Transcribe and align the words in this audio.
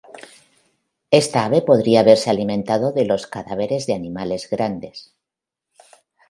Esta 1.21 1.39
ave 1.45 1.61
podría 1.61 1.99
haberse 1.99 2.31
alimentado 2.31 2.91
de 2.91 3.05
los 3.05 3.27
cadáveres 3.27 3.85
de 3.85 3.93
animales 3.93 4.49
grandes. 4.49 5.13